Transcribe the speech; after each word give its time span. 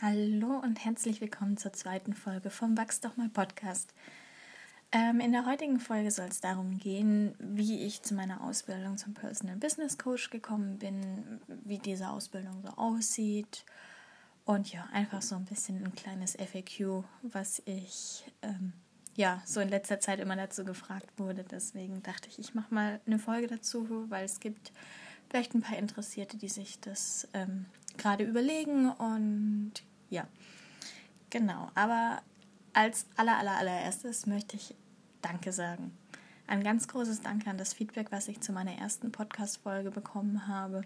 Hallo 0.00 0.60
und 0.62 0.84
herzlich 0.84 1.20
willkommen 1.20 1.56
zur 1.56 1.72
zweiten 1.72 2.12
Folge 2.12 2.50
vom 2.50 2.78
Wachs 2.78 3.00
doch 3.00 3.16
mal 3.16 3.28
Podcast. 3.28 3.92
Ähm, 4.92 5.18
in 5.18 5.32
der 5.32 5.44
heutigen 5.44 5.80
Folge 5.80 6.12
soll 6.12 6.26
es 6.26 6.40
darum 6.40 6.78
gehen, 6.78 7.34
wie 7.40 7.82
ich 7.82 8.02
zu 8.02 8.14
meiner 8.14 8.44
Ausbildung 8.44 8.96
zum 8.96 9.14
Personal 9.14 9.56
Business 9.56 9.98
Coach 9.98 10.30
gekommen 10.30 10.78
bin, 10.78 11.40
wie 11.64 11.78
diese 11.78 12.10
Ausbildung 12.10 12.62
so 12.62 12.68
aussieht 12.76 13.64
und 14.44 14.72
ja, 14.72 14.88
einfach 14.92 15.20
so 15.20 15.34
ein 15.34 15.46
bisschen 15.46 15.84
ein 15.84 15.92
kleines 15.96 16.36
FAQ, 16.36 17.02
was 17.22 17.60
ich 17.64 18.22
ähm, 18.42 18.74
ja 19.16 19.42
so 19.44 19.58
in 19.58 19.68
letzter 19.68 19.98
Zeit 19.98 20.20
immer 20.20 20.36
dazu 20.36 20.64
gefragt 20.64 21.10
wurde. 21.16 21.42
Deswegen 21.42 22.04
dachte 22.04 22.28
ich, 22.28 22.38
ich 22.38 22.54
mache 22.54 22.72
mal 22.72 23.00
eine 23.04 23.18
Folge 23.18 23.48
dazu, 23.48 24.08
weil 24.08 24.24
es 24.24 24.38
gibt 24.38 24.70
vielleicht 25.28 25.56
ein 25.56 25.60
paar 25.60 25.76
Interessierte, 25.76 26.36
die 26.36 26.48
sich 26.48 26.78
das 26.78 27.26
ähm, 27.34 27.66
gerade 27.96 28.22
überlegen 28.22 28.90
und 28.92 29.72
ja, 30.10 30.26
genau. 31.30 31.70
Aber 31.74 32.22
als 32.72 33.06
aller, 33.16 33.36
aller, 33.36 33.56
allererstes 33.56 34.26
möchte 34.26 34.56
ich 34.56 34.74
Danke 35.22 35.52
sagen. 35.52 35.96
Ein 36.46 36.62
ganz 36.62 36.88
großes 36.88 37.20
Danke 37.20 37.50
an 37.50 37.58
das 37.58 37.74
Feedback, 37.74 38.10
was 38.10 38.28
ich 38.28 38.40
zu 38.40 38.52
meiner 38.52 38.72
ersten 38.72 39.12
Podcast-Folge 39.12 39.90
bekommen 39.90 40.46
habe. 40.48 40.82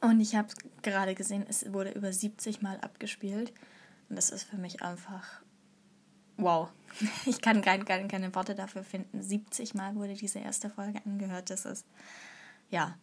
Und 0.00 0.20
ich 0.20 0.34
habe 0.36 0.48
gerade 0.82 1.14
gesehen, 1.14 1.44
es 1.48 1.72
wurde 1.72 1.90
über 1.90 2.12
70 2.12 2.62
Mal 2.62 2.78
abgespielt. 2.80 3.52
Und 4.08 4.16
das 4.16 4.30
ist 4.30 4.44
für 4.44 4.58
mich 4.58 4.82
einfach 4.82 5.42
wow. 6.36 6.68
Ich 7.26 7.40
kann 7.40 7.62
keine, 7.62 7.84
keine, 7.84 8.08
keine 8.08 8.34
Worte 8.34 8.54
dafür 8.54 8.84
finden. 8.84 9.22
70 9.22 9.74
Mal 9.74 9.94
wurde 9.94 10.14
diese 10.14 10.40
erste 10.40 10.70
Folge 10.70 11.00
angehört. 11.04 11.50
Das 11.50 11.64
ist, 11.64 11.86
ja, 12.70 12.96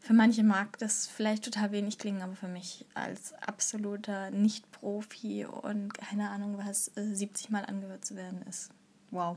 für 0.00 0.14
manche 0.14 0.42
mag 0.42 0.78
das 0.78 1.06
vielleicht 1.06 1.44
total 1.44 1.72
wenig 1.72 1.98
klingen, 1.98 2.22
aber 2.22 2.34
für 2.34 2.48
mich 2.48 2.86
als 2.94 3.34
absoluter 3.34 4.30
Nicht-Profi 4.30 5.44
und 5.44 5.92
keine 5.94 6.30
Ahnung 6.30 6.58
was, 6.58 6.86
70 6.94 7.48
äh, 7.48 7.52
Mal 7.52 7.66
angehört 7.66 8.04
zu 8.04 8.16
werden, 8.16 8.42
ist 8.48 8.70
wow. 9.10 9.36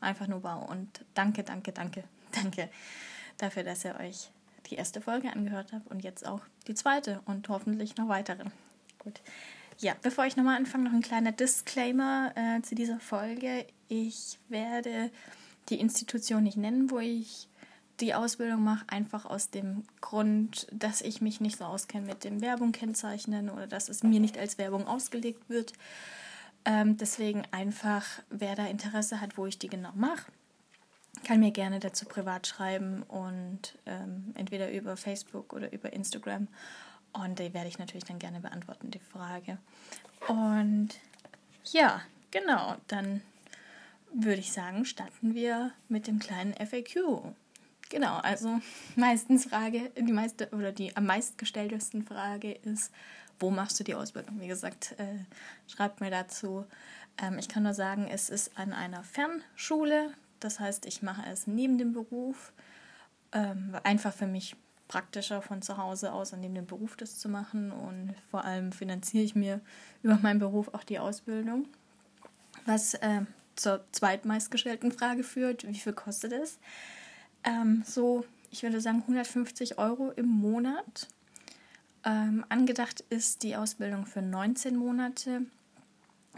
Einfach 0.00 0.28
nur 0.28 0.42
wow. 0.42 0.68
Und 0.68 1.04
danke, 1.14 1.42
danke, 1.42 1.72
danke, 1.72 2.04
danke 2.32 2.68
dafür, 3.38 3.64
dass 3.64 3.84
ihr 3.84 3.96
euch 3.98 4.30
die 4.70 4.76
erste 4.76 5.00
Folge 5.00 5.32
angehört 5.32 5.72
habt 5.72 5.90
und 5.90 6.04
jetzt 6.04 6.26
auch 6.26 6.40
die 6.68 6.74
zweite 6.74 7.20
und 7.26 7.48
hoffentlich 7.48 7.96
noch 7.96 8.08
weitere. 8.08 8.44
Gut. 8.98 9.20
Ja, 9.78 9.94
bevor 10.02 10.24
ich 10.24 10.36
nochmal 10.36 10.56
anfange, 10.56 10.84
noch 10.84 10.92
ein 10.92 11.02
kleiner 11.02 11.32
Disclaimer 11.32 12.32
äh, 12.36 12.62
zu 12.62 12.76
dieser 12.76 13.00
Folge. 13.00 13.66
Ich 13.88 14.38
werde 14.48 15.10
die 15.68 15.80
Institution 15.80 16.44
nicht 16.44 16.56
nennen, 16.56 16.90
wo 16.90 17.00
ich 17.00 17.48
die 18.00 18.14
Ausbildung 18.14 18.62
mache, 18.64 18.84
einfach 18.88 19.24
aus 19.24 19.50
dem 19.50 19.84
Grund, 20.00 20.66
dass 20.72 21.00
ich 21.00 21.20
mich 21.20 21.40
nicht 21.40 21.58
so 21.58 21.64
auskenne 21.64 22.06
mit 22.06 22.24
dem 22.24 22.40
Werbung 22.40 22.72
kennzeichnen 22.72 23.50
oder 23.50 23.66
dass 23.66 23.88
es 23.88 24.02
mir 24.02 24.20
nicht 24.20 24.38
als 24.38 24.58
Werbung 24.58 24.86
ausgelegt 24.86 25.48
wird. 25.48 25.72
Ähm, 26.64 26.96
deswegen 26.96 27.44
einfach, 27.50 28.04
wer 28.30 28.56
da 28.56 28.66
Interesse 28.66 29.20
hat, 29.20 29.36
wo 29.36 29.46
ich 29.46 29.58
die 29.58 29.68
genau 29.68 29.92
mache, 29.94 30.32
kann 31.24 31.40
mir 31.40 31.52
gerne 31.52 31.78
dazu 31.78 32.06
privat 32.06 32.46
schreiben 32.46 33.02
und 33.04 33.78
ähm, 33.86 34.32
entweder 34.34 34.72
über 34.72 34.96
Facebook 34.96 35.52
oder 35.52 35.72
über 35.72 35.92
Instagram. 35.92 36.48
Und 37.12 37.38
die 37.38 37.54
werde 37.54 37.68
ich 37.68 37.78
natürlich 37.78 38.04
dann 38.04 38.18
gerne 38.18 38.40
beantworten, 38.40 38.90
die 38.90 38.98
Frage. 38.98 39.58
Und 40.26 40.88
ja, 41.70 42.02
genau, 42.30 42.76
dann 42.88 43.22
würde 44.12 44.40
ich 44.40 44.52
sagen, 44.52 44.84
starten 44.84 45.34
wir 45.34 45.72
mit 45.88 46.06
dem 46.06 46.18
kleinen 46.18 46.54
FAQ. 46.54 47.34
Genau, 47.94 48.16
also 48.16 48.60
meistens 48.96 49.44
Frage, 49.46 49.92
die 49.96 50.12
meiste 50.12 50.48
oder 50.50 50.72
die 50.72 50.96
am 50.96 51.06
meistgestelltesten 51.06 52.02
Frage 52.02 52.50
ist, 52.50 52.92
wo 53.38 53.52
machst 53.52 53.78
du 53.78 53.84
die 53.84 53.94
Ausbildung? 53.94 54.40
Wie 54.40 54.48
gesagt, 54.48 54.96
äh, 54.98 55.20
schreibt 55.68 56.00
mir 56.00 56.10
dazu. 56.10 56.66
Ähm, 57.22 57.38
ich 57.38 57.48
kann 57.48 57.62
nur 57.62 57.72
sagen, 57.72 58.08
es 58.10 58.30
ist 58.30 58.58
an 58.58 58.72
einer 58.72 59.04
Fernschule. 59.04 60.12
Das 60.40 60.58
heißt, 60.58 60.86
ich 60.86 61.02
mache 61.02 61.22
es 61.30 61.46
neben 61.46 61.78
dem 61.78 61.92
Beruf. 61.92 62.52
Ähm, 63.30 63.76
einfach 63.84 64.12
für 64.12 64.26
mich 64.26 64.56
praktischer 64.88 65.40
von 65.40 65.62
zu 65.62 65.78
Hause 65.78 66.12
aus 66.12 66.34
an 66.34 66.42
dem 66.42 66.66
Beruf 66.66 66.96
das 66.96 67.20
zu 67.20 67.28
machen. 67.28 67.70
Und 67.70 68.12
vor 68.28 68.44
allem 68.44 68.72
finanziere 68.72 69.22
ich 69.22 69.36
mir 69.36 69.60
über 70.02 70.16
meinen 70.16 70.40
Beruf 70.40 70.66
auch 70.74 70.82
die 70.82 70.98
Ausbildung. 70.98 71.68
Was 72.66 72.94
äh, 72.94 73.20
zur 73.54 73.84
zweitmeistgestellten 73.92 74.90
Frage 74.90 75.22
führt, 75.22 75.64
wie 75.64 75.78
viel 75.78 75.92
kostet 75.92 76.32
es? 76.32 76.58
Ähm, 77.44 77.82
so, 77.86 78.24
ich 78.50 78.62
würde 78.62 78.80
sagen, 78.80 79.02
150 79.02 79.78
Euro 79.78 80.10
im 80.10 80.26
Monat. 80.26 81.08
Ähm, 82.04 82.44
angedacht 82.48 83.00
ist 83.08 83.42
die 83.42 83.56
Ausbildung 83.56 84.06
für 84.06 84.22
19 84.22 84.76
Monate. 84.76 85.42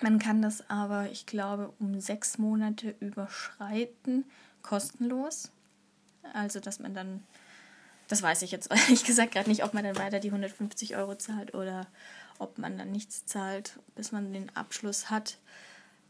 Man 0.00 0.18
kann 0.18 0.42
das 0.42 0.68
aber, 0.68 1.10
ich 1.10 1.26
glaube, 1.26 1.72
um 1.78 2.00
sechs 2.00 2.38
Monate 2.38 2.94
überschreiten, 3.00 4.24
kostenlos. 4.62 5.50
Also, 6.34 6.60
dass 6.60 6.78
man 6.78 6.94
dann, 6.94 7.22
das 8.08 8.22
weiß 8.22 8.42
ich 8.42 8.50
jetzt 8.50 8.70
ehrlich 8.70 9.04
gesagt 9.04 9.32
gerade 9.32 9.48
nicht, 9.48 9.64
ob 9.64 9.74
man 9.74 9.84
dann 9.84 9.96
weiter 9.96 10.20
die 10.20 10.28
150 10.28 10.96
Euro 10.96 11.16
zahlt 11.16 11.54
oder 11.54 11.86
ob 12.38 12.58
man 12.58 12.76
dann 12.76 12.92
nichts 12.92 13.24
zahlt, 13.24 13.78
bis 13.94 14.12
man 14.12 14.32
den 14.32 14.54
Abschluss 14.54 15.10
hat. 15.10 15.38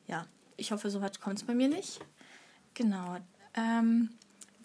Ja, 0.07 0.27
ich 0.57 0.73
hoffe, 0.73 0.91
so 0.91 1.01
weit 1.01 1.21
kommt 1.21 1.39
es 1.39 1.45
bei 1.45 1.55
mir 1.55 1.69
nicht. 1.69 2.01
Genau. 2.75 3.19
Ähm, 3.55 4.11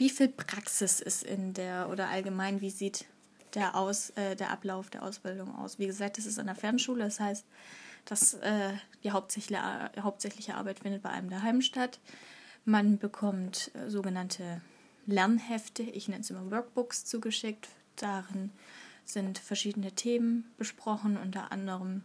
wie 0.02 0.10
viel 0.10 0.30
Praxis 0.30 1.00
ist 1.00 1.22
in 1.22 1.54
der 1.54 1.88
oder 1.92 2.10
allgemein, 2.10 2.60
wie 2.60 2.72
sieht 2.72 3.06
der, 3.54 3.76
aus, 3.76 4.10
äh, 4.16 4.36
der 4.36 4.50
Ablauf 4.50 4.90
der 4.90 5.04
Ausbildung 5.04 5.54
aus? 5.54 5.78
Wie 5.78 5.86
gesagt, 5.86 6.18
das 6.18 6.26
ist 6.26 6.40
an 6.40 6.48
der 6.48 6.56
Fernschule, 6.56 7.04
das 7.04 7.20
heißt, 7.20 7.46
dass 8.06 8.34
äh, 8.34 8.74
die 9.04 9.12
hauptsächliche, 9.12 9.92
hauptsächliche 10.02 10.56
Arbeit 10.56 10.80
findet 10.80 11.04
bei 11.04 11.12
einem 11.12 11.30
daheim 11.30 11.62
statt. 11.62 12.00
Man 12.66 12.98
bekommt 12.98 13.70
äh, 13.76 13.92
sogenannte 13.92 14.62
Lernhefte, 15.06 15.84
ich 15.84 16.08
nenne 16.08 16.22
es 16.22 16.32
immer 16.32 16.50
Workbooks, 16.50 17.06
zugeschickt. 17.06 17.70
Darin 17.98 18.50
sind 19.06 19.38
verschiedene 19.38 19.92
Themen 19.92 20.52
besprochen, 20.58 21.16
unter 21.16 21.52
anderem 21.52 22.02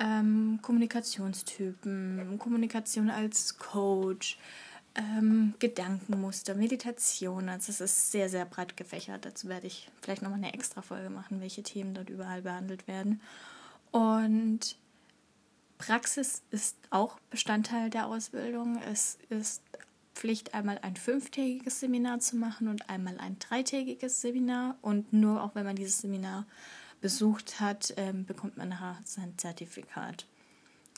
ähm, 0.00 0.58
Kommunikationstypen, 0.60 2.36
Kommunikation 2.40 3.10
als 3.10 3.58
Coach, 3.58 4.38
ähm, 4.96 5.54
Gedankenmuster, 5.58 6.54
Meditation. 6.54 7.48
Also 7.48 7.70
es 7.70 7.80
ist 7.80 8.10
sehr, 8.10 8.28
sehr 8.28 8.44
breit 8.44 8.76
gefächert. 8.76 9.24
Dazu 9.24 9.48
werde 9.48 9.66
ich 9.66 9.90
vielleicht 10.00 10.22
nochmal 10.22 10.38
eine 10.38 10.54
extra 10.54 10.82
Folge 10.82 11.10
machen, 11.10 11.40
welche 11.40 11.62
Themen 11.62 11.94
dort 11.94 12.10
überall 12.10 12.42
behandelt 12.42 12.88
werden. 12.88 13.20
Und 13.90 14.76
Praxis 15.78 16.42
ist 16.50 16.76
auch 16.90 17.18
Bestandteil 17.30 17.90
der 17.90 18.06
Ausbildung. 18.06 18.80
Es 18.90 19.18
ist 19.28 19.62
Pflicht, 20.14 20.54
einmal 20.54 20.78
ein 20.80 20.96
fünftägiges 20.96 21.80
Seminar 21.80 22.20
zu 22.20 22.36
machen 22.36 22.68
und 22.68 22.88
einmal 22.88 23.18
ein 23.18 23.38
dreitägiges 23.38 24.22
Seminar. 24.22 24.76
Und 24.80 25.12
nur 25.12 25.42
auch 25.42 25.54
wenn 25.54 25.66
man 25.66 25.76
dieses 25.76 25.98
Seminar 25.98 26.46
besucht 27.02 27.60
hat, 27.60 27.92
ähm, 27.98 28.24
bekommt 28.24 28.56
man 28.56 28.70
nachher 28.70 28.98
sein 29.04 29.34
Zertifikat. 29.36 30.26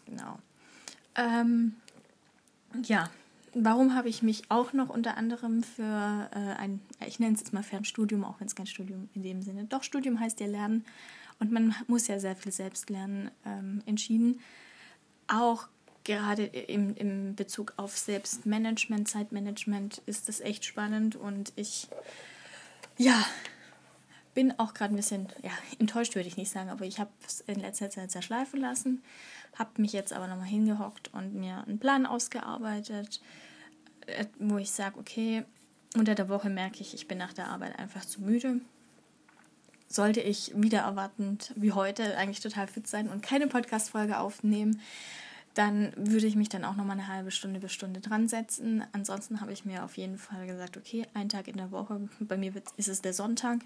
Genau. 0.07 0.39
Ähm, 1.17 1.75
ja, 2.85 3.11
warum 3.55 3.95
habe 3.95 4.09
ich 4.09 4.23
mich 4.23 4.51
auch 4.51 4.73
noch 4.73 4.89
unter 4.89 5.17
anderem 5.17 5.63
für 5.63 6.31
äh, 6.33 6.55
ein, 6.59 6.81
ich 7.07 7.19
nenne 7.19 7.35
es 7.35 7.41
jetzt 7.41 7.53
mal 7.53 7.63
Fernstudium, 7.63 8.25
auch 8.25 8.41
wenn 8.41 8.47
es 8.47 8.55
kein 8.55 8.67
Studium 8.67 9.09
in 9.15 9.23
dem 9.23 9.43
Sinne, 9.43 9.65
doch 9.65 9.83
Studium 9.83 10.21
heißt 10.21 10.41
ja 10.41 10.47
Lernen. 10.47 10.85
Und 11.41 11.53
man 11.53 11.75
muss 11.87 12.09
ja 12.09 12.19
sehr 12.19 12.35
viel 12.35 12.53
selbst 12.53 12.91
lernen, 12.91 13.31
ähm, 13.47 13.83
entschieden. 13.87 14.41
Auch 15.29 15.69
gerade 16.05 16.45
im, 16.45 16.97
im 16.97 17.35
Bezug 17.37 17.75
auf 17.77 17.97
Selbstmanagement, 17.97 19.07
Zeitmanagement 19.07 20.03
ist 20.07 20.29
das 20.29 20.41
echt 20.41 20.65
spannend. 20.65 21.15
Und 21.15 21.53
ich, 21.55 21.89
ja, 22.97 23.25
bin 24.39 24.57
auch 24.57 24.73
gerade 24.73 24.95
ein 24.95 24.97
bisschen, 24.97 25.27
ja, 25.43 25.51
enttäuscht 25.81 26.15
würde 26.15 26.29
ich 26.29 26.37
nicht 26.37 26.53
sagen, 26.53 26.71
aber 26.71 26.85
ich 26.85 27.01
habe 27.01 27.11
es 27.27 27.41
in 27.49 27.59
letzter 27.59 27.91
Zeit 27.91 28.13
zerschleifen 28.13 28.61
lassen, 28.61 29.03
habe 29.59 29.83
mich 29.83 29.93
jetzt 29.93 30.13
aber 30.13 30.29
nochmal 30.29 30.47
hingehockt 30.47 31.13
und 31.13 31.35
mir 31.35 31.65
einen 31.67 31.81
Plan 31.81 32.07
ausgearbeitet, 32.07 33.21
äh, 34.07 34.27
wo 34.39 34.59
ich 34.59 34.71
sage, 34.71 34.97
okay, 34.97 35.45
unter 35.97 36.15
der 36.15 36.29
Woche 36.29 36.51
merke 36.51 36.83
ich, 36.83 36.95
ich 36.95 37.09
bin 37.09 37.19
nach 37.19 37.33
der 37.33 37.49
Arbeit 37.49 37.81
einfach 37.81 38.05
zu 38.05 38.23
müde. 38.23 38.61
Sollte 39.89 40.21
ich 40.21 40.53
wieder 40.55 40.83
erwartend 40.83 41.53
wie 41.57 41.73
heute 41.73 42.17
eigentlich 42.17 42.39
total 42.39 42.69
fit 42.69 42.87
sein 42.87 43.09
und 43.09 43.25
keine 43.25 43.49
Podcast-Folge 43.49 44.21
aufnehmen, 44.21 44.81
dann 45.55 45.93
würde 45.97 46.29
ich 46.29 46.37
mich 46.37 46.49
dann 46.49 46.65
auch 46.65 46.77
nochmal 46.77 46.97
eine 46.97 47.09
halbe 47.09 47.33
Stunde 47.33 47.59
bis 47.59 47.73
Stunde 47.73 48.01
dran 48.01 48.29
setzen. 48.29 48.85
Ansonsten 48.93 49.41
habe 49.41 49.53
ich 49.53 49.65
mir 49.65 49.83
auf 49.83 49.97
jeden 49.97 50.17
Fall 50.17 50.47
gesagt, 50.47 50.77
okay, 50.77 51.09
ein 51.13 51.29
Tag 51.29 51.49
in 51.49 51.57
der 51.57 51.73
Woche, 51.73 52.09
bei 52.21 52.37
mir 52.37 52.53
ist 52.77 52.87
es 52.87 53.03
der 53.03 53.13
Sonntag, 53.13 53.63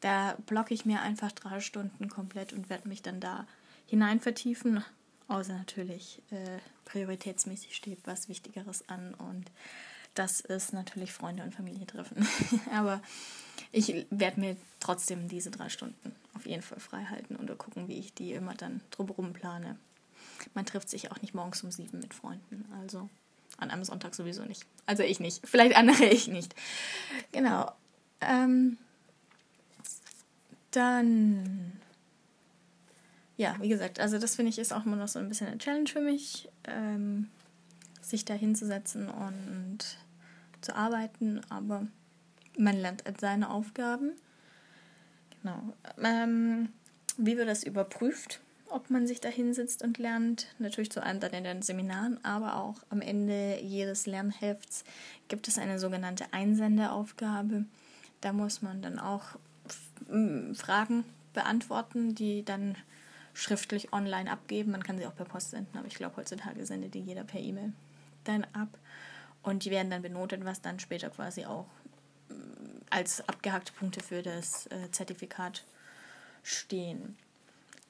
da 0.00 0.36
blocke 0.46 0.74
ich 0.74 0.84
mir 0.84 1.00
einfach 1.00 1.32
drei 1.32 1.60
Stunden 1.60 2.08
komplett 2.08 2.52
und 2.52 2.70
werde 2.70 2.88
mich 2.88 3.02
dann 3.02 3.20
da 3.20 3.46
hinein 3.86 4.20
vertiefen. 4.20 4.84
Außer 5.28 5.52
natürlich 5.52 6.22
äh, 6.30 6.58
prioritätsmäßig 6.86 7.76
steht 7.76 7.98
was 8.04 8.28
Wichtigeres 8.28 8.88
an 8.88 9.14
und 9.14 9.50
das 10.14 10.40
ist 10.40 10.72
natürlich 10.72 11.12
Freunde 11.12 11.42
und 11.44 11.54
Familie 11.54 11.86
treffen. 11.86 12.26
Aber 12.72 13.00
ich 13.72 14.06
werde 14.10 14.40
mir 14.40 14.56
trotzdem 14.80 15.28
diese 15.28 15.50
drei 15.50 15.68
Stunden 15.68 16.14
auf 16.34 16.46
jeden 16.46 16.62
Fall 16.62 16.80
frei 16.80 17.04
halten 17.04 17.36
und 17.36 17.56
gucken, 17.58 17.86
wie 17.86 17.98
ich 17.98 18.12
die 18.14 18.32
immer 18.32 18.54
dann 18.54 18.80
drumherum 18.90 19.32
plane. 19.32 19.76
Man 20.54 20.66
trifft 20.66 20.88
sich 20.88 21.12
auch 21.12 21.20
nicht 21.22 21.34
morgens 21.34 21.62
um 21.62 21.70
sieben 21.70 22.00
mit 22.00 22.14
Freunden, 22.14 22.64
also 22.80 23.08
an 23.58 23.70
einem 23.70 23.84
Sonntag 23.84 24.14
sowieso 24.14 24.44
nicht. 24.44 24.64
Also 24.86 25.02
ich 25.02 25.20
nicht, 25.20 25.46
vielleicht 25.46 25.76
andere 25.76 26.04
ich 26.10 26.28
nicht. 26.28 26.54
Genau. 27.32 27.70
Ähm, 28.20 28.78
dann, 30.70 31.72
ja, 33.36 33.56
wie 33.60 33.68
gesagt, 33.68 34.00
also 34.00 34.18
das 34.18 34.36
finde 34.36 34.50
ich 34.50 34.58
ist 34.58 34.72
auch 34.72 34.86
immer 34.86 34.96
noch 34.96 35.08
so 35.08 35.18
ein 35.18 35.28
bisschen 35.28 35.48
eine 35.48 35.58
Challenge 35.58 35.88
für 35.88 36.00
mich, 36.00 36.48
ähm, 36.64 37.28
sich 38.02 38.24
da 38.24 38.34
hinzusetzen 38.34 39.08
und 39.08 39.78
zu 40.60 40.74
arbeiten, 40.74 41.40
aber 41.48 41.86
man 42.58 42.76
lernt 42.76 43.04
seine 43.20 43.50
Aufgaben. 43.50 44.12
Genau. 45.42 45.74
Ähm, 46.02 46.68
wie 47.16 47.36
wird 47.36 47.48
das 47.48 47.64
überprüft, 47.64 48.40
ob 48.68 48.90
man 48.90 49.06
sich 49.06 49.20
da 49.20 49.28
hinsetzt 49.28 49.82
und 49.82 49.98
lernt? 49.98 50.48
Natürlich 50.58 50.90
zu 50.90 51.02
einem 51.02 51.20
dann 51.20 51.32
in 51.32 51.44
den 51.44 51.62
Seminaren, 51.62 52.22
aber 52.24 52.56
auch 52.56 52.82
am 52.90 53.00
Ende 53.00 53.58
jedes 53.62 54.06
Lernhefts 54.06 54.84
gibt 55.28 55.48
es 55.48 55.58
eine 55.58 55.78
sogenannte 55.78 56.32
Einsendeaufgabe. 56.32 57.64
Da 58.20 58.32
muss 58.32 58.60
man 58.62 58.82
dann 58.82 58.98
auch 58.98 59.38
Fragen 60.54 61.04
beantworten, 61.32 62.14
die 62.14 62.44
dann 62.44 62.76
schriftlich 63.32 63.92
online 63.92 64.30
abgeben. 64.30 64.72
Man 64.72 64.82
kann 64.82 64.98
sie 64.98 65.06
auch 65.06 65.14
per 65.14 65.24
Post 65.24 65.50
senden, 65.50 65.78
aber 65.78 65.86
ich 65.86 65.94
glaube, 65.94 66.16
heutzutage 66.16 66.66
sendet 66.66 66.94
die 66.94 67.00
jeder 67.00 67.24
per 67.24 67.40
E-Mail 67.40 67.72
dann 68.24 68.44
ab. 68.52 68.68
Und 69.42 69.64
die 69.64 69.70
werden 69.70 69.90
dann 69.90 70.02
benotet, 70.02 70.44
was 70.44 70.60
dann 70.60 70.80
später 70.80 71.10
quasi 71.10 71.46
auch 71.46 71.66
als 72.90 73.26
abgehackte 73.28 73.72
Punkte 73.72 74.00
für 74.00 74.22
das 74.22 74.66
äh, 74.66 74.90
Zertifikat 74.90 75.64
stehen. 76.42 77.16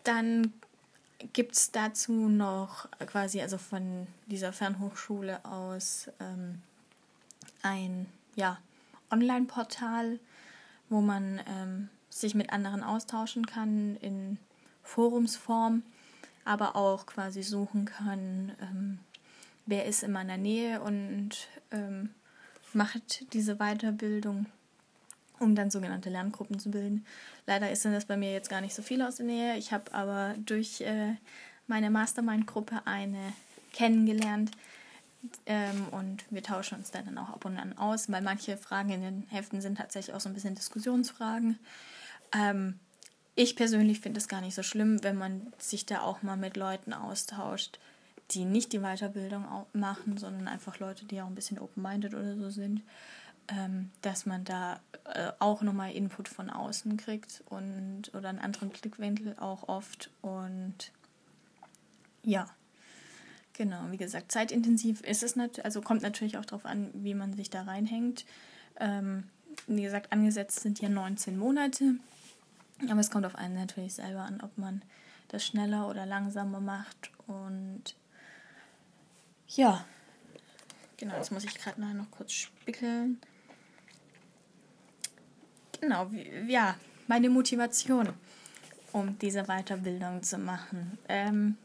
Dann 0.05 0.53
gibt 1.33 1.55
es 1.55 1.71
dazu 1.71 2.13
noch 2.13 2.89
quasi 3.07 3.41
also 3.41 3.59
von 3.59 4.07
dieser 4.27 4.53
Fernhochschule 4.53 5.45
aus 5.45 6.11
ähm, 6.21 6.63
ein 7.63 8.07
ja, 8.37 8.59
Online-Portal, 9.11 10.19
wo 10.89 11.01
man 11.01 11.41
ähm, 11.47 11.89
sich 12.11 12.35
mit 12.35 12.53
anderen 12.53 12.83
austauschen 12.83 13.47
kann 13.47 13.97
in 13.97 14.39
Forumsform, 14.83 15.83
aber 16.45 16.77
auch 16.77 17.07
quasi 17.07 17.43
suchen 17.43 17.85
kann, 17.87 18.53
ähm, 18.61 18.99
wer 19.67 19.87
ist 19.87 20.03
in 20.03 20.13
meiner 20.13 20.37
Nähe 20.37 20.81
und 20.81 21.49
ähm, 21.71 22.11
macht 22.73 23.33
diese 23.33 23.57
Weiterbildung 23.57 24.47
um 25.41 25.55
dann 25.55 25.71
sogenannte 25.71 26.11
Lerngruppen 26.11 26.59
zu 26.59 26.71
bilden. 26.71 27.05
Leider 27.47 27.75
sind 27.75 27.93
das 27.93 28.05
bei 28.05 28.17
mir 28.17 28.33
jetzt 28.33 28.51
gar 28.51 28.61
nicht 28.61 28.75
so 28.75 28.83
viele 28.83 29.09
aus 29.09 29.17
der 29.17 29.27
Nähe. 29.27 29.57
Ich 29.57 29.73
habe 29.73 29.93
aber 29.93 30.35
durch 30.39 30.83
äh, 30.83 31.15
meine 31.67 31.91
Mastermind-Gruppe 31.91 32.83
eine 32.85 33.33
kennengelernt 33.73 34.53
ähm, 35.47 35.89
und 35.91 36.25
wir 36.31 36.43
tauschen 36.43 36.79
uns 36.79 36.91
dann 36.91 37.17
auch 37.19 37.31
ab 37.31 37.45
und 37.45 37.59
an 37.59 37.77
aus, 37.79 38.11
weil 38.11 38.23
manche 38.23 38.57
Fragen 38.57 38.91
in 38.91 39.03
den 39.03 39.27
Heften 39.31 39.61
sind 39.61 39.79
tatsächlich 39.79 40.15
auch 40.15 40.21
so 40.21 40.29
ein 40.29 40.35
bisschen 40.35 40.55
Diskussionsfragen. 40.55 41.59
Ähm, 42.33 42.79
ich 43.35 43.57
persönlich 43.57 44.01
finde 44.01 44.19
es 44.19 44.29
gar 44.29 44.41
nicht 44.41 44.55
so 44.55 44.63
schlimm, 44.63 45.03
wenn 45.03 45.17
man 45.17 45.53
sich 45.59 45.87
da 45.87 46.03
auch 46.03 46.23
mal 46.23 46.37
mit 46.37 46.57
Leuten 46.57 46.93
austauscht, 46.93 47.79
die 48.33 48.45
nicht 48.45 48.73
die 48.73 48.81
Weiterbildung 48.81 49.45
machen, 49.73 50.19
sondern 50.19 50.47
einfach 50.47 50.79
Leute, 50.79 51.05
die 51.05 51.21
auch 51.21 51.27
ein 51.27 51.35
bisschen 51.35 51.59
open-minded 51.59 52.15
oder 52.15 52.37
so 52.37 52.51
sind 52.51 52.83
ähm, 53.51 53.91
dass 54.03 54.27
man 54.27 54.45
da 54.45 54.81
äh, 55.05 55.33
auch 55.39 55.63
nochmal 55.63 55.93
Input 55.93 56.29
von 56.29 56.51
außen 56.51 56.97
kriegt 56.97 57.43
und 57.49 58.15
oder 58.15 58.29
einen 58.29 58.39
anderen 58.39 58.71
Blickwinkel 58.71 59.37
auch 59.39 59.69
oft. 59.69 60.11
Und 60.23 60.93
ja, 62.23 62.49
genau, 63.55 63.91
wie 63.91 63.97
gesagt, 63.97 64.31
zeitintensiv 64.31 65.01
ist 65.03 65.23
es 65.23 65.37
natürlich, 65.37 65.65
also 65.65 65.81
kommt 65.81 66.03
natürlich 66.03 66.39
auch 66.39 66.45
darauf 66.45 66.65
an, 66.65 66.91
wie 66.95 67.15
man 67.15 67.35
sich 67.35 67.51
da 67.51 67.63
reinhängt. 67.63 68.25
Ähm, 68.79 69.25
wie 69.67 69.83
gesagt, 69.83 70.13
angesetzt 70.13 70.61
sind 70.61 70.81
ja 70.81 70.89
19 70.89 71.37
Monate. 71.37 71.95
Aber 72.89 73.01
es 73.01 73.11
kommt 73.11 73.27
auf 73.27 73.35
einen 73.35 73.55
natürlich 73.55 73.95
selber 73.95 74.23
an, 74.23 74.41
ob 74.41 74.57
man 74.57 74.83
das 75.29 75.45
schneller 75.45 75.89
oder 75.89 76.07
langsamer 76.07 76.61
macht. 76.61 77.11
Und 77.27 77.97
ja, 79.49 79.85
genau, 80.97 81.17
jetzt 81.17 81.33
muss 81.33 81.45
ich 81.45 81.55
gerade 81.55 81.81
noch 81.81 82.11
kurz 82.11 82.33
spickeln 82.33 83.21
genau, 85.81 86.11
ja, 86.47 86.77
meine 87.09 87.31
Motivation, 87.31 88.11
um 88.93 89.19
diese 89.19 89.45
Weiterbildung 89.45 90.23
zu 90.23 90.39
machen. 90.39 90.99
Ähm, 91.09 91.57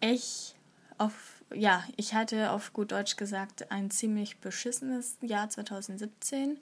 ich 0.00 0.54
auf, 0.98 1.42
ja, 1.54 1.84
ich 1.96 2.14
hatte 2.14 2.50
auf 2.50 2.72
gut 2.72 2.92
Deutsch 2.92 3.16
gesagt 3.16 3.70
ein 3.70 3.90
ziemlich 3.90 4.38
beschissenes 4.38 5.18
Jahr 5.20 5.48
2017. 5.48 6.58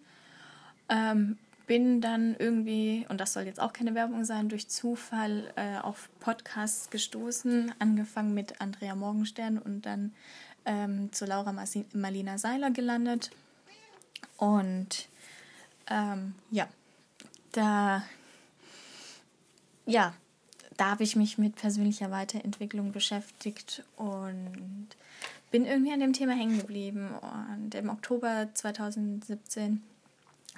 Ähm, 0.89 1.39
bin 1.67 2.01
dann 2.01 2.37
irgendwie, 2.39 3.07
und 3.09 3.21
das 3.21 3.33
soll 3.33 3.45
jetzt 3.45 3.61
auch 3.61 3.73
keine 3.73 3.95
Werbung 3.95 4.25
sein, 4.25 4.49
durch 4.49 4.69
Zufall 4.69 5.53
äh, 5.57 5.79
auf 5.79 6.11
Podcasts 6.21 6.91
gestoßen, 6.91 7.75
angefangen 7.79 8.35
mit 8.35 8.61
Andrea 8.61 8.95
Morgenstern 8.95 9.59
und 9.59 9.83
dann 9.87 10.13
ähm, 10.67 11.13
zu 11.13 11.25
Laura 11.25 11.55
Marlina 11.93 12.39
Seiler 12.39 12.71
gelandet. 12.71 13.31
Und 14.37 15.09
ähm, 15.89 16.35
ja, 16.51 16.69
da, 17.53 18.03
ja, 19.87 20.15
da 20.77 20.91
habe 20.91 21.05
ich 21.05 21.17
mich 21.17 21.39
mit 21.39 21.57
persönlicher 21.57 22.11
Weiterentwicklung 22.11 22.93
beschäftigt 22.93 23.85
und 23.97 24.89
bin 25.51 25.67
irgendwie 25.67 25.93
an 25.93 26.01
dem 26.01 26.13
Thema 26.13 26.33
hängen 26.33 26.59
geblieben. 26.59 27.11
Und 27.55 27.75
im 27.75 27.89
Oktober 27.89 28.49
2017 28.55 29.83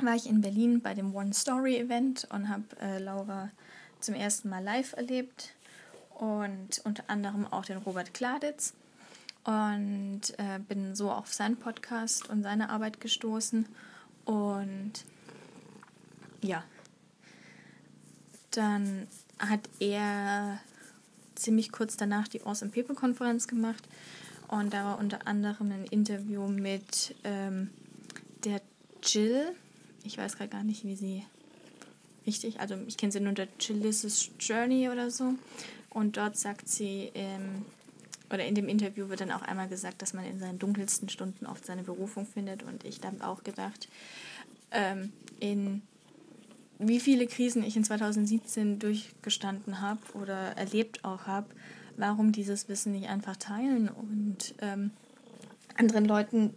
war 0.01 0.15
ich 0.15 0.27
in 0.29 0.41
Berlin 0.41 0.81
bei 0.81 0.95
dem 0.95 1.15
One 1.15 1.33
Story 1.33 1.77
Event 1.77 2.27
und 2.31 2.49
habe 2.49 2.65
äh, 2.81 2.99
Laura 2.99 3.51
zum 4.01 4.15
ersten 4.15 4.49
Mal 4.49 4.63
live 4.63 4.93
erlebt 4.93 5.55
und 6.15 6.81
unter 6.85 7.05
anderem 7.09 7.47
auch 7.47 7.65
den 7.65 7.79
Robert 7.79 8.13
Kladitz 8.15 8.75
und 9.45 10.23
äh, 10.39 10.59
bin 10.59 10.95
so 10.95 11.11
auf 11.11 11.33
seinen 11.33 11.57
Podcast 11.57 12.29
und 12.29 12.43
seine 12.43 12.71
Arbeit 12.71 13.01
gestoßen 13.01 13.67
und 14.25 14.93
ja, 16.43 16.65
dann 18.51 19.07
hat 19.39 19.69
er 19.81 20.61
ziemlich 21.35 21.73
kurz 21.73 21.97
danach 21.97 22.29
die 22.29 22.43
Awesome 22.43 22.71
People 22.71 22.95
Konferenz 22.95 23.47
gemacht 23.47 23.87
und 24.49 24.73
da 24.73 24.85
war 24.85 24.99
unter 24.99 25.27
anderem 25.27 25.73
ein 25.73 25.85
Interview 25.85 26.47
mit 26.49 27.15
ähm, 27.25 27.71
der 28.45 28.61
Jill. 29.03 29.55
Ich 30.07 30.19
weiß 30.19 30.37
gerade 30.37 30.51
gar 30.51 30.65
nicht, 30.65 30.85
wie 30.85 30.97
sie 30.97 31.25
richtig, 32.27 32.61
also 32.61 32.77
ich 32.87 32.97
kenne 32.97 33.13
sie 33.13 33.21
nur 33.21 33.33
der 33.33 33.49
Jill's 33.61 34.31
Journey 34.39 34.89
oder 34.89 35.11
so. 35.11 35.35
Und 35.91 36.17
dort 36.17 36.37
sagt 36.37 36.69
sie, 36.69 37.11
ähm, 37.15 37.65
oder 38.33 38.45
in 38.45 38.55
dem 38.55 38.69
Interview 38.69 39.09
wird 39.09 39.21
dann 39.21 39.31
auch 39.31 39.43
einmal 39.43 39.69
gesagt, 39.69 40.03
dass 40.03 40.13
man 40.13 40.25
in 40.27 40.39
seinen 40.39 40.59
dunkelsten 40.59 41.09
Stunden 41.09 41.47
oft 41.47 41.65
seine 41.65 41.83
Berufung 41.83 42.27
findet. 42.27 42.63
Und 42.63 42.85
ich 42.85 43.01
habe 43.05 43.25
auch 43.27 43.45
gedacht, 43.45 43.89
ähm, 44.73 45.13
in 45.41 45.83
wie 46.79 47.01
viele 47.01 47.27
Krisen 47.27 47.63
ich 47.63 47.77
in 47.77 47.85
2017 47.85 48.79
durchgestanden 48.79 49.81
habe 49.81 50.01
oder 50.13 50.57
erlebt 50.57 51.05
auch 51.05 51.27
habe, 51.27 51.47
warum 51.97 52.33
dieses 52.33 52.69
Wissen 52.69 52.93
nicht 52.93 53.09
einfach 53.09 53.37
teilen 53.37 53.89
und 53.89 54.55
ähm, 54.61 54.91
anderen 55.77 56.05
Leuten 56.05 56.53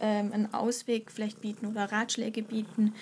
ähm, 0.00 0.32
einen 0.32 0.54
Ausweg 0.54 1.10
vielleicht 1.10 1.40
bieten 1.40 1.66
oder 1.66 1.90
Ratschläge 1.90 2.42
bieten 2.42 2.94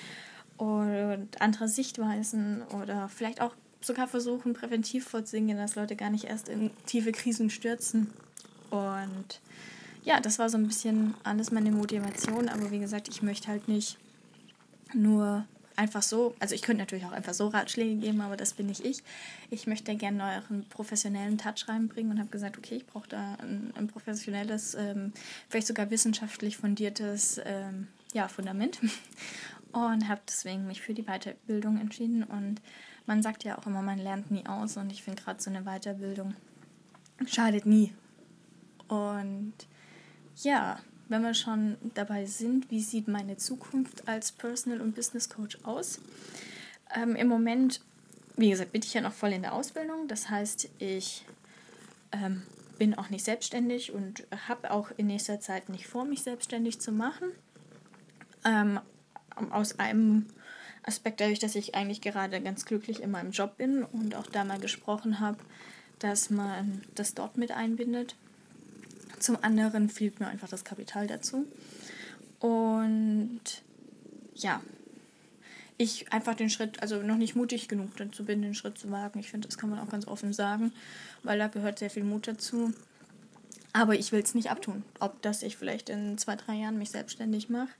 und 0.56 1.28
andere 1.40 1.68
Sichtweisen 1.68 2.62
oder 2.80 3.08
vielleicht 3.08 3.40
auch 3.40 3.54
sogar 3.80 4.08
versuchen, 4.08 4.54
präventiv 4.54 5.06
vorzugehen, 5.06 5.58
dass 5.58 5.74
Leute 5.74 5.96
gar 5.96 6.10
nicht 6.10 6.24
erst 6.24 6.48
in 6.48 6.70
tiefe 6.86 7.12
Krisen 7.12 7.50
stürzen. 7.50 8.10
Und 8.70 9.40
ja, 10.04 10.20
das 10.20 10.38
war 10.38 10.48
so 10.48 10.56
ein 10.56 10.66
bisschen 10.66 11.14
alles 11.22 11.50
meine 11.50 11.70
Motivation, 11.70 12.48
aber 12.48 12.70
wie 12.70 12.78
gesagt, 12.78 13.08
ich 13.08 13.22
möchte 13.22 13.48
halt 13.48 13.68
nicht 13.68 13.98
nur 14.92 15.44
einfach 15.76 16.02
so, 16.02 16.34
also 16.38 16.54
ich 16.54 16.62
könnte 16.62 16.82
natürlich 16.82 17.04
auch 17.04 17.12
einfach 17.12 17.34
so 17.34 17.48
Ratschläge 17.48 17.96
geben, 17.96 18.20
aber 18.20 18.36
das 18.36 18.54
bin 18.54 18.66
nicht 18.66 18.84
ich. 18.84 19.02
Ich 19.50 19.66
möchte 19.66 19.94
gerne 19.96 20.24
euren 20.24 20.68
professionellen 20.68 21.38
Touch 21.38 21.68
reinbringen 21.68 22.12
und 22.12 22.18
habe 22.18 22.30
gesagt, 22.30 22.58
okay, 22.58 22.76
ich 22.76 22.86
brauche 22.86 23.08
da 23.08 23.34
ein, 23.42 23.72
ein 23.76 23.88
professionelles, 23.88 24.74
ähm, 24.74 25.12
vielleicht 25.48 25.66
sogar 25.66 25.90
wissenschaftlich 25.90 26.56
fundiertes 26.56 27.40
ähm, 27.44 27.88
ja, 28.12 28.28
Fundament 28.28 28.78
und 29.72 30.08
habe 30.08 30.20
deswegen 30.28 30.66
mich 30.66 30.80
für 30.80 30.94
die 30.94 31.04
Weiterbildung 31.04 31.78
entschieden 31.78 32.22
und 32.24 32.60
man 33.06 33.22
sagt 33.22 33.44
ja 33.44 33.58
auch 33.58 33.66
immer, 33.66 33.82
man 33.82 33.98
lernt 33.98 34.30
nie 34.30 34.46
aus 34.46 34.76
und 34.76 34.90
ich 34.90 35.02
finde 35.02 35.22
gerade 35.22 35.42
so 35.42 35.50
eine 35.50 35.64
Weiterbildung 35.64 36.34
schadet 37.26 37.66
nie. 37.66 37.92
Und 38.88 39.54
ja, 40.36 40.78
wenn 41.08 41.22
wir 41.22 41.34
schon 41.34 41.76
dabei 41.94 42.26
sind, 42.26 42.70
wie 42.70 42.82
sieht 42.82 43.08
meine 43.08 43.36
Zukunft 43.36 44.08
als 44.08 44.32
Personal- 44.32 44.80
und 44.80 44.94
Business 44.94 45.28
Coach 45.28 45.58
aus? 45.64 46.00
Ähm, 46.94 47.16
Im 47.16 47.28
Moment, 47.28 47.80
wie 48.36 48.50
gesagt, 48.50 48.72
bin 48.72 48.82
ich 48.82 48.94
ja 48.94 49.00
noch 49.00 49.12
voll 49.12 49.32
in 49.32 49.42
der 49.42 49.52
Ausbildung. 49.52 50.08
Das 50.08 50.30
heißt, 50.30 50.68
ich 50.78 51.24
ähm, 52.12 52.42
bin 52.78 52.94
auch 52.94 53.10
nicht 53.10 53.24
selbstständig 53.24 53.92
und 53.92 54.26
habe 54.48 54.70
auch 54.70 54.90
in 54.96 55.06
nächster 55.06 55.40
Zeit 55.40 55.68
nicht 55.68 55.86
vor, 55.86 56.04
mich 56.04 56.22
selbstständig 56.22 56.80
zu 56.80 56.92
machen. 56.92 57.28
Ähm, 58.44 58.80
aus 59.50 59.78
einem 59.78 60.26
Aspekt 60.84 61.20
dadurch, 61.20 61.38
dass 61.38 61.54
ich 61.54 61.74
eigentlich 61.74 62.00
gerade 62.00 62.40
ganz 62.40 62.64
glücklich 62.64 63.02
in 63.02 63.10
meinem 63.10 63.30
Job 63.30 63.56
bin 63.56 63.84
und 63.84 64.14
auch 64.14 64.26
da 64.26 64.44
mal 64.44 64.60
gesprochen 64.60 65.20
habe, 65.20 65.38
dass 65.98 66.30
man 66.30 66.82
das 66.94 67.14
dort 67.14 67.36
mit 67.36 67.50
einbindet. 67.50 68.16
Zum 69.24 69.42
anderen 69.42 69.88
fehlt 69.88 70.20
mir 70.20 70.26
einfach 70.26 70.50
das 70.50 70.64
Kapital 70.64 71.06
dazu. 71.06 71.46
Und 72.40 73.40
ja, 74.34 74.60
ich 75.78 76.12
einfach 76.12 76.34
den 76.34 76.50
Schritt, 76.50 76.82
also 76.82 77.02
noch 77.02 77.16
nicht 77.16 77.34
mutig 77.34 77.66
genug 77.66 77.96
dazu 77.96 78.26
bin, 78.26 78.42
den 78.42 78.54
Schritt 78.54 78.76
zu 78.76 78.90
wagen. 78.90 79.18
Ich 79.18 79.30
finde, 79.30 79.48
das 79.48 79.56
kann 79.56 79.70
man 79.70 79.78
auch 79.78 79.88
ganz 79.88 80.06
offen 80.06 80.34
sagen, 80.34 80.72
weil 81.22 81.38
da 81.38 81.48
gehört 81.48 81.78
sehr 81.78 81.88
viel 81.88 82.04
Mut 82.04 82.28
dazu. 82.28 82.74
Aber 83.72 83.94
ich 83.94 84.12
will 84.12 84.20
es 84.20 84.34
nicht 84.34 84.50
abtun, 84.50 84.82
ob 85.00 85.22
das 85.22 85.42
ich 85.42 85.56
vielleicht 85.56 85.88
in 85.88 86.18
zwei, 86.18 86.36
drei 86.36 86.56
Jahren 86.56 86.76
mich 86.76 86.90
selbstständig 86.90 87.48
mache. 87.48 87.72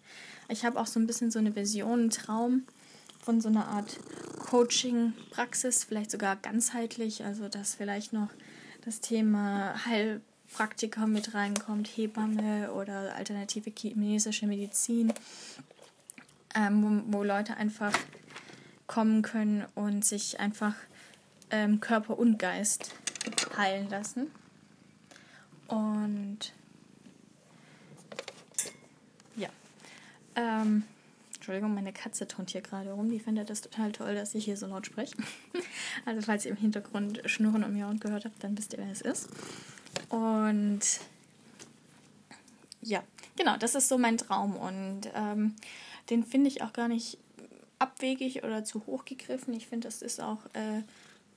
Ich 0.49 0.65
habe 0.65 0.81
auch 0.81 0.87
so 0.87 0.99
ein 0.99 1.07
bisschen 1.07 1.31
so 1.31 1.41
eine 1.41 1.55
Vision, 1.55 2.01
einen 2.01 2.11
Traum 2.11 2.63
von 3.21 3.43
so 3.43 3.51
einer 3.51 3.69
Art 3.69 3.99
Coaching-Praxis, 4.39 5.85
vielleicht 5.85 6.11
sogar 6.11 6.37
ganzheitlich, 6.37 7.23
also 7.23 7.51
dass 7.51 7.75
vielleicht 7.75 8.15
noch 8.15 8.31
das 8.87 9.01
Thema 9.01 9.75
Heilpraktiker 10.55 11.07
mit 11.07 11.35
reinkommt, 11.35 11.89
Hebamme 11.89 12.73
oder 12.73 13.17
alternative 13.17 13.73
chinesische 13.77 14.47
Medizin 14.47 15.13
ähm, 16.55 17.05
wo, 17.11 17.19
wo 17.19 17.25
Leute 17.25 17.57
einfach 17.57 17.93
kommen 18.87 19.23
können 19.23 19.67
und 19.75 20.05
sich 20.05 20.39
einfach 20.39 20.75
ähm, 21.51 21.81
Körper 21.81 22.19
und 22.19 22.39
Geist 22.39 22.95
heilen 23.57 23.89
lassen. 23.89 24.31
Und 25.67 26.53
ja. 29.35 29.49
Ähm, 30.37 30.85
Entschuldigung, 31.35 31.75
meine 31.75 31.93
Katze 31.93 32.29
turnt 32.29 32.51
hier 32.51 32.61
gerade 32.61 32.93
rum. 32.93 33.11
Die 33.11 33.19
findet 33.19 33.51
das 33.51 33.61
total 33.61 33.91
toll, 33.91 34.15
dass 34.15 34.35
ich 34.35 34.45
hier 34.45 34.57
so 34.57 34.67
laut 34.67 34.87
spreche. 34.87 35.17
also 36.07 36.23
falls 36.23 36.45
ihr 36.45 36.53
im 36.53 36.57
Hintergrund 36.57 37.23
Schnurren 37.27 37.65
und 37.65 37.75
Miauen 37.75 37.99
gehört 37.99 38.25
habt, 38.25 38.43
dann 38.45 38.57
wisst 38.57 38.73
ihr, 38.73 38.79
wer 38.79 38.91
es 38.91 39.01
ist. 39.01 39.29
Und 40.15 40.81
ja, 42.83 43.03
genau, 43.35 43.57
das 43.57 43.75
ist 43.75 43.89
so 43.89 43.99
mein 43.99 44.17
Traum. 44.17 44.55
Und 44.55 45.11
ähm, 45.13 45.57
den 46.09 46.23
finde 46.23 46.47
ich 46.47 46.63
auch 46.63 46.73
gar 46.73 46.87
nicht 46.87 47.19
abwegig 47.81 48.45
oder 48.45 48.65
zu 48.65 48.87
hoch 48.87 49.05
gegriffen. 49.05 49.53
Ich 49.55 49.67
finde, 49.67 49.89
das 49.89 50.03
ist 50.03 50.21
auch 50.21 50.39
äh, 50.53 50.83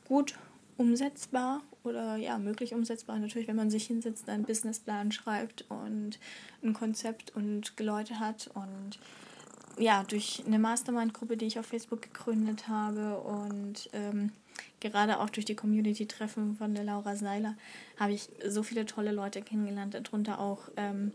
gut 0.07 0.35
umsetzbar 0.77 1.63
oder 1.83 2.17
ja, 2.17 2.37
möglich 2.37 2.75
umsetzbar. 2.75 3.17
Natürlich, 3.17 3.47
wenn 3.47 3.55
man 3.55 3.71
sich 3.71 3.87
hinsetzt, 3.87 4.29
einen 4.29 4.43
Businessplan 4.43 5.11
schreibt 5.11 5.65
und 5.69 6.19
ein 6.61 6.73
Konzept 6.73 7.35
und 7.35 7.73
Leute 7.79 8.19
hat 8.19 8.51
und 8.53 8.99
ja, 9.79 10.03
durch 10.03 10.43
eine 10.45 10.59
Mastermind-Gruppe, 10.59 11.35
die 11.35 11.45
ich 11.45 11.57
auf 11.57 11.65
Facebook 11.65 12.03
gegründet 12.03 12.67
habe 12.67 13.17
und 13.21 13.89
ähm, 13.93 14.33
gerade 14.79 15.19
auch 15.19 15.29
durch 15.29 15.45
die 15.45 15.55
Community-Treffen 15.55 16.55
von 16.55 16.73
der 16.73 16.83
Laura 16.83 17.15
Seiler 17.15 17.55
habe 17.99 18.13
ich 18.13 18.29
so 18.45 18.63
viele 18.63 18.85
tolle 18.85 19.11
Leute 19.11 19.41
kennengelernt, 19.41 19.93
darunter 19.93 20.39
auch 20.39 20.69
ähm, 20.77 21.11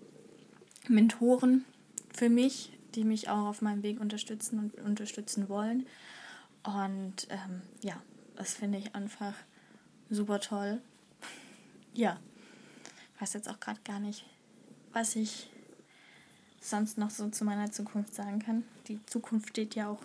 Mentoren 0.89 1.65
für 2.13 2.29
mich, 2.29 2.73
die 2.95 3.05
mich 3.05 3.29
auch 3.29 3.47
auf 3.47 3.63
meinem 3.63 3.83
Weg 3.83 4.01
unterstützen 4.01 4.59
und 4.59 4.75
unterstützen 4.85 5.49
wollen. 5.49 5.87
Und 6.63 7.27
ähm, 7.31 7.63
ja, 7.83 8.01
das 8.37 8.55
finde 8.55 8.79
ich 8.79 8.95
einfach 8.95 9.35
super 10.11 10.41
toll. 10.41 10.81
Ja, 11.95 12.19
ich 13.15 13.21
weiß 13.21 13.33
jetzt 13.35 13.49
auch 13.49 13.61
gerade 13.61 13.81
gar 13.85 14.01
nicht, 14.01 14.25
was 14.93 15.17
ich 15.17 15.51
sonst 16.61 16.99
noch 16.99 17.11
so 17.11 17.29
zu 17.29 17.45
meiner 17.45 17.71
Zukunft 17.73 18.15
sagen 18.15 18.39
kann. 18.39 18.65
Die 18.89 19.05
Zukunft 19.07 19.51
steht 19.51 19.75
ja 19.75 19.89
auch 19.89 20.01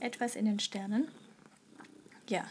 etwas 0.00 0.36
in 0.36 0.44
den 0.44 0.60
Sternen. 0.60 1.08
Ja. 2.28 2.44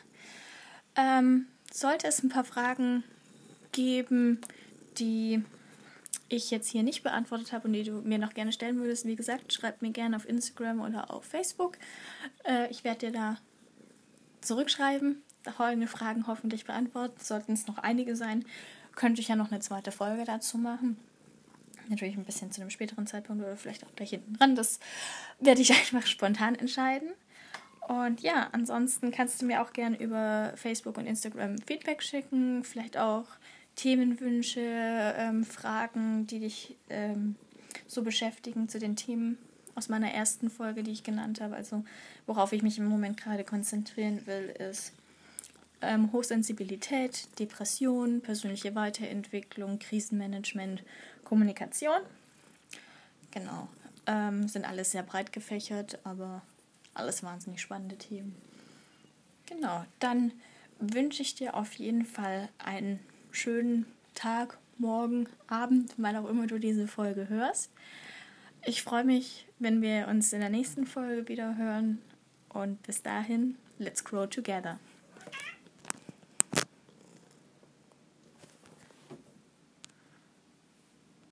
Ähm, 0.97 1.45
sollte 1.71 2.07
es 2.07 2.23
ein 2.23 2.29
paar 2.29 2.43
Fragen 2.43 3.03
geben, 3.71 4.41
die 4.97 5.43
ich 6.29 6.51
jetzt 6.51 6.69
hier 6.69 6.83
nicht 6.83 7.03
beantwortet 7.03 7.53
habe 7.53 7.67
und 7.67 7.73
die 7.73 7.83
du 7.83 8.01
mir 8.01 8.17
noch 8.17 8.33
gerne 8.33 8.51
stellen 8.51 8.77
würdest, 8.77 9.05
wie 9.05 9.15
gesagt, 9.15 9.53
schreib 9.53 9.81
mir 9.81 9.91
gerne 9.91 10.15
auf 10.15 10.27
Instagram 10.27 10.81
oder 10.81 11.11
auf 11.11 11.23
Facebook. 11.23 11.77
Äh, 12.43 12.69
ich 12.69 12.83
werde 12.83 13.07
dir 13.07 13.11
da 13.11 13.37
zurückschreiben, 14.41 15.21
folgende 15.55 15.87
Fragen 15.87 16.27
hoffentlich 16.27 16.65
beantworten. 16.65 17.19
Sollten 17.21 17.53
es 17.53 17.67
noch 17.67 17.77
einige 17.77 18.15
sein, 18.15 18.45
könnte 18.95 19.21
ich 19.21 19.27
ja 19.27 19.35
noch 19.35 19.51
eine 19.51 19.59
zweite 19.59 19.91
Folge 19.91 20.25
dazu 20.25 20.57
machen. 20.57 20.97
Natürlich 21.89 22.17
ein 22.17 22.25
bisschen 22.25 22.51
zu 22.51 22.59
einem 22.59 22.69
späteren 22.69 23.07
Zeitpunkt 23.07 23.43
oder 23.43 23.55
vielleicht 23.55 23.85
auch 23.85 23.95
gleich 23.95 24.09
hinten 24.09 24.33
dran. 24.33 24.55
Das 24.55 24.79
werde 25.39 25.61
ich 25.61 25.71
einfach 25.93 26.05
spontan 26.05 26.55
entscheiden. 26.55 27.11
Und 27.87 28.19
ja, 28.19 28.49
ansonsten 28.51 29.11
kannst 29.11 29.41
du 29.41 29.45
mir 29.45 29.61
auch 29.61 29.71
gerne 29.71 29.97
über 29.97 30.51
Facebook 30.55 30.97
und 30.97 31.05
Instagram 31.05 31.57
Feedback 31.59 32.03
schicken, 32.03 32.65
vielleicht 32.65 32.97
auch 32.97 33.25
Themenwünsche, 33.77 34.59
ähm, 34.59 35.45
Fragen, 35.45 36.27
die 36.27 36.39
dich 36.39 36.75
ähm, 36.89 37.35
so 37.87 38.03
beschäftigen 38.03 38.67
zu 38.67 38.77
den 38.77 38.97
Themen 38.97 39.37
aus 39.73 39.87
meiner 39.87 40.11
ersten 40.11 40.49
Folge, 40.49 40.83
die 40.83 40.91
ich 40.91 41.03
genannt 41.03 41.39
habe. 41.39 41.55
Also 41.55 41.85
worauf 42.25 42.51
ich 42.51 42.61
mich 42.61 42.77
im 42.77 42.87
Moment 42.87 43.15
gerade 43.15 43.45
konzentrieren 43.45 44.27
will, 44.27 44.53
ist 44.59 44.91
ähm, 45.81 46.11
Hochsensibilität, 46.11 47.29
Depression, 47.39 48.19
persönliche 48.19 48.75
Weiterentwicklung, 48.75 49.79
Krisenmanagement, 49.79 50.83
Kommunikation. 51.23 52.01
Genau. 53.31 53.69
Ähm, 54.07 54.49
sind 54.49 54.65
alles 54.65 54.91
sehr 54.91 55.03
breit 55.03 55.31
gefächert, 55.31 55.99
aber 56.03 56.41
alles 56.97 57.23
wahnsinnig 57.23 57.61
spannende 57.61 57.97
Themen. 57.97 58.35
Genau, 59.45 59.85
dann 59.99 60.31
wünsche 60.79 61.21
ich 61.21 61.35
dir 61.35 61.55
auf 61.55 61.73
jeden 61.73 62.05
Fall 62.05 62.49
einen 62.57 62.99
schönen 63.31 63.85
Tag, 64.13 64.57
Morgen, 64.79 65.27
Abend, 65.47 65.93
wann 65.97 66.15
auch 66.17 66.29
immer 66.29 66.45
du 66.45 66.59
diese 66.59 66.87
Folge 66.87 67.29
hörst. 67.29 67.71
Ich 68.63 68.83
freue 68.83 69.03
mich, 69.03 69.47
wenn 69.57 69.81
wir 69.81 70.07
uns 70.07 70.33
in 70.33 70.39
der 70.39 70.49
nächsten 70.49 70.85
Folge 70.85 71.27
wieder 71.27 71.57
hören. 71.57 71.99
Und 72.49 72.83
bis 72.83 73.01
dahin, 73.01 73.55
let's 73.79 74.03
grow 74.03 74.27
together. 74.27 74.79